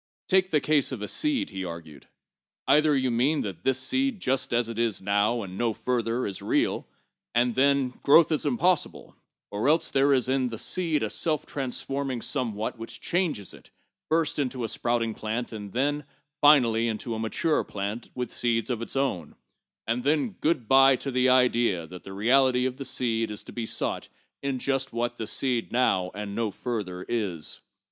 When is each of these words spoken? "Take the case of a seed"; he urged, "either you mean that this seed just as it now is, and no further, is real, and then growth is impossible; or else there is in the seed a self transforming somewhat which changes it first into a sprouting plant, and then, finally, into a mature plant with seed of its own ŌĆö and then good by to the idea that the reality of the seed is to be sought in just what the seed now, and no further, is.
"Take 0.27 0.49
the 0.49 0.59
case 0.59 0.91
of 0.91 1.03
a 1.03 1.07
seed"; 1.07 1.51
he 1.51 1.63
urged, 1.63 2.07
"either 2.67 2.95
you 2.95 3.11
mean 3.11 3.41
that 3.41 3.63
this 3.63 3.79
seed 3.79 4.19
just 4.19 4.51
as 4.51 4.67
it 4.67 4.79
now 4.99 5.43
is, 5.43 5.47
and 5.47 5.59
no 5.59 5.73
further, 5.73 6.25
is 6.25 6.41
real, 6.41 6.87
and 7.35 7.53
then 7.53 7.89
growth 8.01 8.31
is 8.31 8.43
impossible; 8.43 9.15
or 9.51 9.69
else 9.69 9.91
there 9.91 10.11
is 10.11 10.27
in 10.27 10.47
the 10.47 10.57
seed 10.57 11.03
a 11.03 11.09
self 11.11 11.45
transforming 11.45 12.19
somewhat 12.19 12.79
which 12.79 12.99
changes 12.99 13.53
it 13.53 13.69
first 14.09 14.39
into 14.39 14.63
a 14.63 14.67
sprouting 14.67 15.13
plant, 15.13 15.51
and 15.51 15.71
then, 15.71 16.03
finally, 16.41 16.87
into 16.87 17.13
a 17.13 17.19
mature 17.19 17.63
plant 17.63 18.09
with 18.15 18.31
seed 18.33 18.71
of 18.71 18.81
its 18.81 18.95
own 18.95 19.33
ŌĆö 19.35 19.35
and 19.85 20.03
then 20.03 20.29
good 20.31 20.67
by 20.67 20.95
to 20.95 21.11
the 21.11 21.29
idea 21.29 21.85
that 21.85 22.03
the 22.03 22.11
reality 22.13 22.65
of 22.65 22.77
the 22.77 22.85
seed 22.85 23.29
is 23.29 23.43
to 23.43 23.51
be 23.51 23.67
sought 23.67 24.09
in 24.41 24.57
just 24.57 24.93
what 24.93 25.19
the 25.19 25.27
seed 25.27 25.71
now, 25.71 26.09
and 26.15 26.33
no 26.33 26.49
further, 26.49 27.05
is. 27.07 27.61